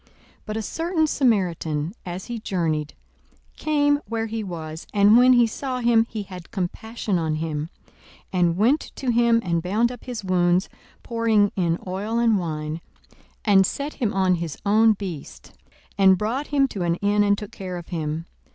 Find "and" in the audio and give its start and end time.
4.95-5.15, 8.39-8.57, 9.45-9.61, 12.17-12.39, 13.45-13.63, 15.99-16.17, 17.23-17.37